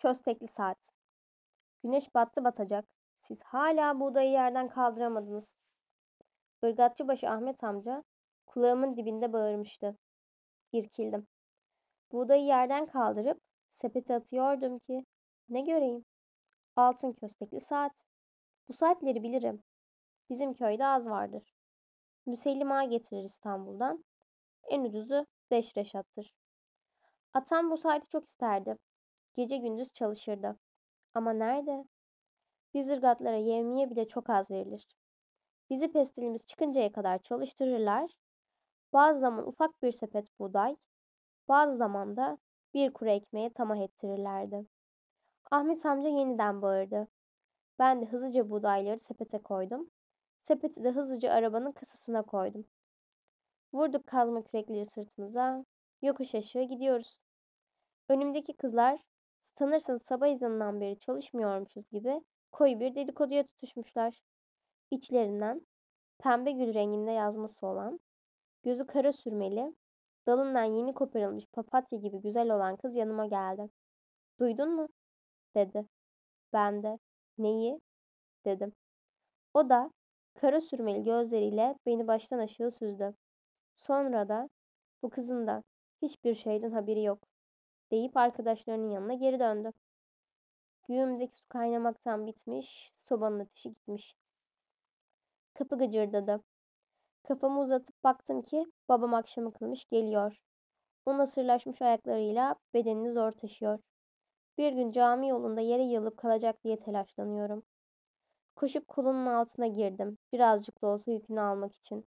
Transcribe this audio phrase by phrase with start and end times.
[0.00, 0.92] Köstekli saat.
[1.82, 2.84] Güneş battı batacak.
[3.20, 5.56] Siz hala buğdayı yerden kaldıramadınız.
[6.62, 8.04] Irgatçıbaşı Ahmet amca
[8.46, 9.96] kulağımın dibinde bağırmıştı.
[10.72, 11.26] İrkildim.
[12.12, 13.40] Buğdayı yerden kaldırıp
[13.72, 15.04] sepete atıyordum ki
[15.48, 16.04] ne göreyim?
[16.76, 17.92] Altın köstekli saat.
[18.68, 19.62] Bu saatleri bilirim.
[20.30, 21.54] Bizim köyde az vardır.
[22.26, 24.04] Müsellima getirir İstanbul'dan.
[24.68, 26.34] En ucuzu beş reşattır.
[27.34, 28.76] Atam bu saati çok isterdi.
[29.36, 30.56] Gece gündüz çalışırdı.
[31.14, 31.84] Ama nerede?
[32.74, 34.88] Biz ırgatlara yevmiye bile çok az verilir.
[35.70, 38.10] Bizi pestilimiz çıkıncaya kadar çalıştırırlar.
[38.92, 40.76] Bazı zaman ufak bir sepet buğday,
[41.48, 42.38] bazı zaman da
[42.74, 44.66] bir kuru ekmeğe tamah ettirirlerdi.
[45.50, 47.08] Ahmet amca yeniden bağırdı.
[47.78, 49.90] Ben de hızlıca buğdayları sepete koydum.
[50.42, 52.66] Sepeti de hızlıca arabanın kasasına koydum.
[53.72, 55.64] Vurduk kazma kürekleri sırtımıza.
[56.02, 57.18] Yokuş aşağı gidiyoruz.
[58.08, 59.00] Önümdeki kızlar
[59.60, 64.22] sanırsınız sabah ezanından beri çalışmıyormuşuz gibi koyu bir dedikoduya tutuşmuşlar.
[64.90, 65.66] İçlerinden
[66.18, 68.00] pembe gül renginde yazması olan,
[68.62, 69.74] gözü kara sürmeli,
[70.26, 73.70] dalından yeni koparılmış papatya gibi güzel olan kız yanıma geldi.
[74.38, 74.88] Duydun mu?
[75.54, 75.86] dedi.
[76.52, 76.98] Ben de
[77.38, 77.80] neyi?
[78.44, 78.72] dedim.
[79.54, 79.90] O da
[80.34, 83.14] kara sürmeli gözleriyle beni baştan aşağı süzdü.
[83.76, 84.48] Sonra da
[85.02, 85.62] bu kızın da
[86.02, 87.29] hiçbir şeyden haberi yok
[87.90, 89.72] deyip arkadaşlarının yanına geri döndü.
[90.88, 94.14] Güğümdeki su kaynamaktan bitmiş, sobanın ateşi gitmiş.
[95.54, 96.42] Kapı gıcırdadı.
[97.22, 100.42] Kafamı uzatıp baktım ki babam akşamı kılmış geliyor.
[101.06, 103.78] O nasırlaşmış ayaklarıyla bedenini zor taşıyor.
[104.58, 107.62] Bir gün cami yolunda yere yığılıp kalacak diye telaşlanıyorum.
[108.56, 110.18] Koşup kolunun altına girdim.
[110.32, 112.06] Birazcık da olsa yükünü almak için.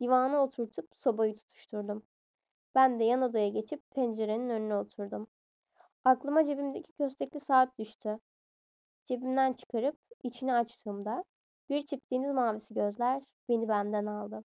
[0.00, 2.02] Divana oturtup sobayı tutuşturdum.
[2.76, 5.26] Ben de yan odaya geçip pencerenin önüne oturdum.
[6.04, 8.18] Aklıma cebimdeki köstekli saat düştü.
[9.06, 11.24] Cebimden çıkarıp içini açtığımda
[11.70, 14.44] bir çift deniz mavisi gözler beni benden aldı.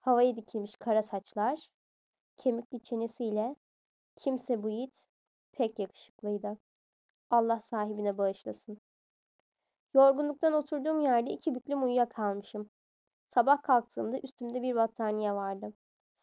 [0.00, 1.68] Havaya dikilmiş kara saçlar,
[2.36, 3.56] kemikli çenesiyle
[4.16, 5.06] kimse bu yiğit
[5.52, 6.58] pek yakışıklıydı.
[7.30, 8.80] Allah sahibine bağışlasın.
[9.94, 12.70] Yorgunluktan oturduğum yerde iki büklüm uyuyakalmışım.
[13.34, 15.72] Sabah kalktığımda üstümde bir battaniye vardı.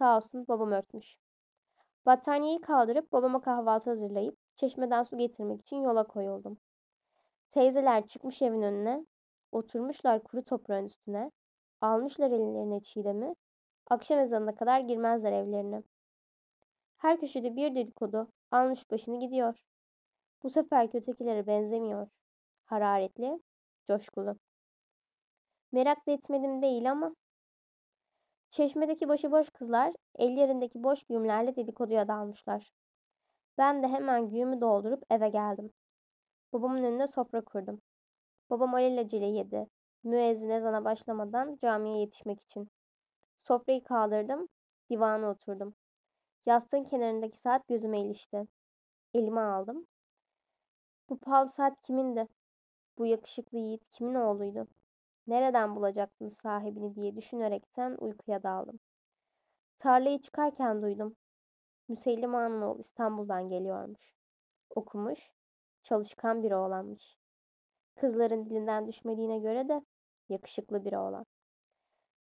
[0.00, 1.16] Sağ olsun babam örtmüş.
[2.06, 6.58] Battaniyeyi kaldırıp babama kahvaltı hazırlayıp çeşmeden su getirmek için yola koyuldum.
[7.52, 9.06] Teyzeler çıkmış evin önüne,
[9.52, 11.30] oturmuşlar kuru toprağın üstüne,
[11.80, 13.34] almışlar ellerine çiğdemi,
[13.90, 15.82] akşam ezanına kadar girmezler evlerine.
[16.96, 19.54] Her köşede bir dedikodu almış başını gidiyor.
[20.42, 22.08] Bu sefer kötekilere benzemiyor.
[22.64, 23.42] Hararetli,
[23.86, 24.36] coşkulu.
[25.72, 27.14] Merak da etmedim değil ama
[28.50, 32.72] Çeşmedeki başıboş kızlar ellerindeki boş güğümlerle dedikoduya dalmışlar.
[33.58, 35.72] Ben de hemen güğümü doldurup eve geldim.
[36.52, 37.80] Babamın önüne sofra kurdum.
[38.50, 39.66] Babam alelacele yedi.
[40.04, 42.68] Müezzin ezana başlamadan camiye yetişmek için.
[43.42, 44.48] Sofrayı kaldırdım,
[44.90, 45.74] divana oturdum.
[46.46, 48.46] Yastığın kenarındaki saat gözüme ilişti.
[49.14, 49.86] Elime aldım.
[51.08, 52.28] Bu pahalı saat kimindi?
[52.98, 54.68] Bu yakışıklı yiğit kimin oğluydu?
[55.26, 58.80] Nereden bulacaktım sahibini diye düşünerekten uykuya daldım.
[59.78, 61.16] Tarlayı çıkarken duydum.
[61.88, 64.14] Müsellim Ağa'nın oğlu İstanbul'dan geliyormuş.
[64.70, 65.32] Okumuş,
[65.82, 67.16] çalışkan biri oğlanmış.
[67.94, 69.82] Kızların dilinden düşmediğine göre de
[70.28, 71.26] yakışıklı biri oğlan.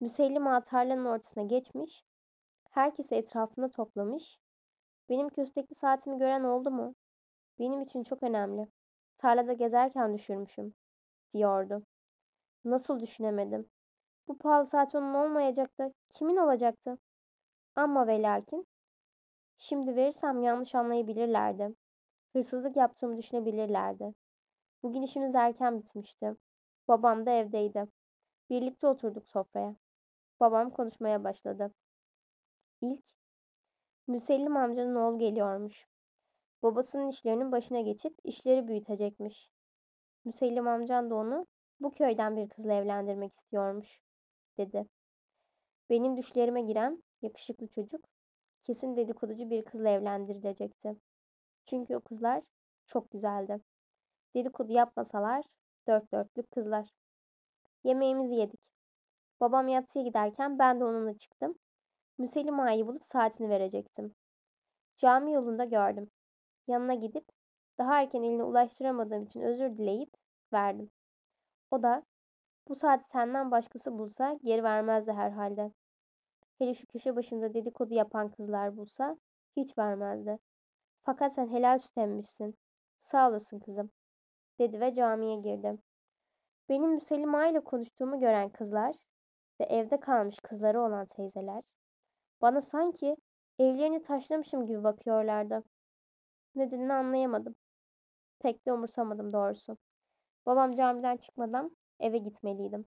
[0.01, 2.05] Müsellim Ağa tarlanın ortasına geçmiş,
[2.71, 4.39] herkesi etrafında toplamış.
[5.09, 6.95] Benim köstekli saatimi gören oldu mu?
[7.59, 8.67] Benim için çok önemli.
[9.17, 10.75] Tarlada gezerken düşürmüşüm,
[11.33, 11.83] diyordu.
[12.65, 13.71] Nasıl düşünemedim?
[14.29, 15.95] Bu pahalı saat onun olmayacaktı.
[16.11, 16.99] Kimin olacaktı?
[17.77, 18.67] Ama ve lakin
[19.57, 21.75] şimdi verirsem yanlış anlayabilirlerdi.
[22.33, 24.15] Hırsızlık yaptığımı düşünebilirlerdi.
[24.83, 26.37] Bugün işimiz erken bitmişti.
[26.89, 27.85] Babam da evdeydi.
[28.51, 29.77] Birlikte oturduk sofraya.
[30.41, 31.75] Babam konuşmaya başladı.
[32.81, 33.05] İlk,
[34.07, 35.87] Müsellim amcanın oğlu geliyormuş.
[36.63, 39.49] Babasının işlerinin başına geçip işleri büyütecekmiş.
[40.25, 41.47] Müsellim amcan da onu
[41.85, 44.01] bu köyden bir kızla evlendirmek istiyormuş,
[44.59, 44.89] dedi.
[45.91, 48.05] Benim düşlerime giren yakışıklı çocuk
[48.63, 50.97] kesin dedikoducu bir kızla evlendirilecekti.
[51.67, 52.43] Çünkü o kızlar
[52.87, 53.61] çok güzeldi.
[54.35, 55.45] Dedikodu yapmasalar
[55.89, 56.89] dört dörtlük kızlar.
[57.85, 58.61] Yemeğimizi yedik.
[59.41, 61.55] Babam yatsıya giderken ben de onunla çıktım.
[62.19, 64.15] Müselim Ağa'yı bulup saatini verecektim.
[64.97, 66.11] Cami yolunda gördüm.
[66.67, 67.25] Yanına gidip
[67.79, 70.11] daha erken eline ulaştıramadığım için özür dileyip
[70.53, 70.91] verdim.
[71.71, 72.03] O da
[72.69, 75.73] bu saati senden başkası bulsa geri vermezdi herhalde.
[76.59, 79.17] Hele şu köşe başında dedikodu yapan kızlar bulsa
[79.57, 80.39] hiç vermezdi.
[81.03, 82.57] Fakat sen helal süt.
[82.99, 83.91] Sağ olasın kızım,
[84.59, 85.79] dedi ve camiye girdi.
[86.69, 88.97] Benim Müselima ile konuştuğumu gören kızlar
[89.61, 91.63] ve evde kalmış kızları olan teyzeler
[92.43, 93.17] bana sanki
[93.59, 95.63] evlerini taşlamışım gibi bakıyorlardı.
[96.55, 97.55] Nedenini anlayamadım.
[98.39, 99.77] Pek de umursamadım doğrusu.
[100.47, 102.87] Babam camiden çıkmadan eve gitmeliydim.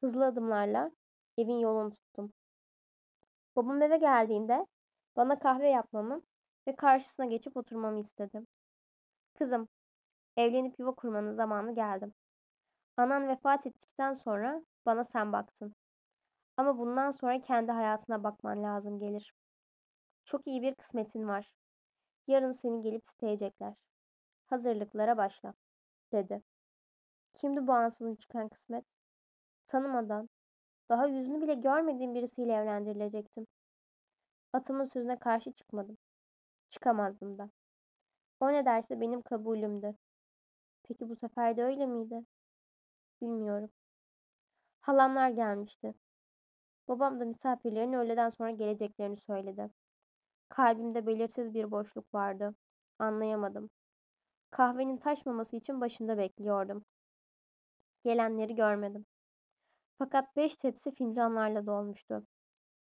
[0.00, 0.90] Hızlı adımlarla
[1.38, 2.32] evin yolunu tuttum.
[3.56, 4.66] Babam eve geldiğinde
[5.16, 6.22] bana kahve yapmamı
[6.66, 8.46] ve karşısına geçip oturmamı istedi.
[9.34, 9.68] Kızım,
[10.36, 12.12] evlenip yuva kurmanın zamanı geldi.
[12.96, 15.74] Anan vefat ettikten sonra bana sen baktın.
[16.56, 19.34] Ama bundan sonra kendi hayatına bakman lazım gelir.
[20.24, 21.52] Çok iyi bir kısmetin var.
[22.26, 23.74] Yarın seni gelip isteyecekler.
[24.46, 25.54] Hazırlıklara başla,
[26.12, 26.42] dedi.
[27.34, 28.84] Kimdi bu ansızın çıkan kısmet?
[29.66, 30.28] Tanımadan,
[30.88, 33.46] daha yüzünü bile görmediğim birisiyle evlendirilecektim.
[34.52, 35.98] Atımın sözüne karşı çıkmadım.
[36.70, 37.50] Çıkamazdım da.
[38.40, 39.94] O ne derse benim kabulümdü.
[40.82, 42.24] Peki bu sefer de öyle miydi?
[43.20, 43.70] Bilmiyorum.
[44.80, 45.94] Halamlar gelmişti.
[46.88, 49.70] Babam da misafirlerin öğleden sonra geleceklerini söyledi.
[50.48, 52.54] Kalbimde belirsiz bir boşluk vardı.
[52.98, 53.70] Anlayamadım.
[54.50, 56.84] Kahvenin taşmaması için başında bekliyordum.
[58.04, 59.06] Gelenleri görmedim.
[59.98, 62.26] Fakat beş tepsi fincanlarla dolmuştu.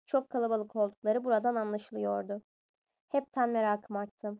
[0.06, 2.42] Çok kalabalık oldukları buradan anlaşılıyordu.
[3.08, 4.38] Hepten merakım arttı.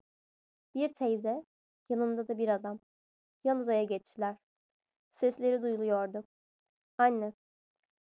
[0.75, 1.45] Bir teyze,
[1.89, 2.81] yanında da bir adam.
[3.45, 4.37] Yan odaya geçtiler.
[5.15, 6.25] Sesleri duyuluyordu.
[6.99, 7.33] Anne,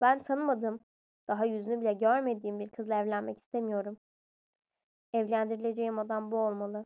[0.02, 0.80] ben tanımadığım,
[1.28, 3.98] daha yüzünü bile görmediğim bir kızla evlenmek istemiyorum.
[5.14, 6.86] Evlendirileceğim adam bu olmalı.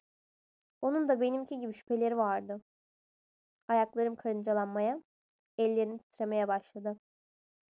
[0.81, 2.61] Onun da benimki gibi şüpheleri vardı.
[3.67, 5.01] Ayaklarım karıncalanmaya,
[5.57, 6.97] ellerim titremeye başladı.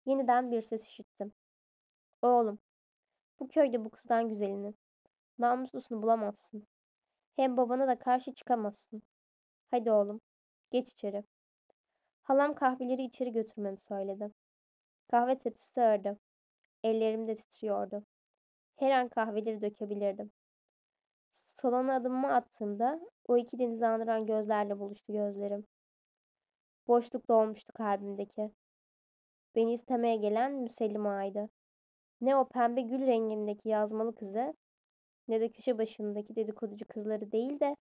[0.06, 1.32] Yeniden bir ses işittim.
[2.22, 2.58] Oğlum,
[3.40, 4.75] bu köyde bu kızdan güzelini,
[5.38, 6.66] namuslusunu bulamazsın.
[7.36, 9.02] Hem babana da karşı çıkamazsın.
[9.70, 10.20] Hadi oğlum,
[10.70, 11.25] geç içeri.
[12.22, 14.30] Halam kahveleri içeri götürmemi söyledi.
[15.10, 16.19] Kahve tepsisi ağırdı.
[16.82, 18.04] Ellerim de titriyordu.
[18.76, 20.32] Her an kahveleri dökebilirdim.
[21.30, 25.66] Salona adımımı attığımda o iki denizi andıran gözlerle buluştu gözlerim.
[26.88, 28.50] Boşluk dolmuştu kalbimdeki.
[29.55, 31.49] Beni istemeye gelen Müsellima'ydı.
[32.20, 34.55] Ne o pembe gül rengindeki yazmalı kızı
[35.29, 37.76] ne de köşe başındaki dedikoducu kızları değil de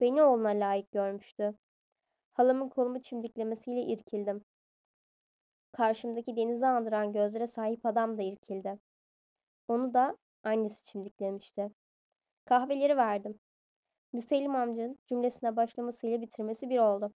[0.00, 1.54] beni oğluna layık görmüştü.
[2.32, 4.44] Halamın kolumu çimdiklemesiyle irkildim.
[5.72, 8.78] Karşımdaki denizi andıran gözlere sahip adam da irkildi.
[9.68, 11.70] Onu da annesi çimdiklemişti.
[12.44, 13.40] Kahveleri verdim.
[14.12, 17.12] Müsellim amcanın cümlesine başlamasıyla bitirmesi bir oldu.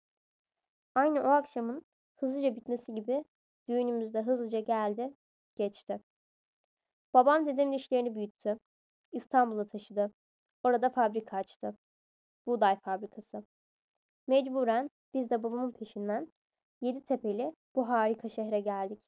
[0.95, 1.85] Aynı o akşamın
[2.15, 3.23] hızlıca bitmesi gibi
[3.67, 5.13] düğünümüzde hızlıca geldi,
[5.55, 5.99] geçti.
[7.13, 8.59] Babam dedemin işlerini büyüttü.
[9.11, 10.13] İstanbul'a taşıdı.
[10.63, 11.77] Orada fabrika açtı.
[12.45, 13.45] Buğday fabrikası.
[14.27, 16.33] Mecburen biz de babamın peşinden
[16.81, 18.99] Yeditepe'li bu harika şehre geldik.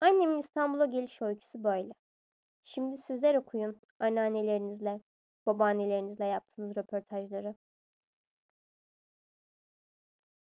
[0.00, 1.92] Annemin İstanbul'a geliş öyküsü böyle.
[2.64, 5.00] Şimdi sizler okuyun anneannelerinizle,
[5.46, 7.54] babaannelerinizle yaptığınız röportajları.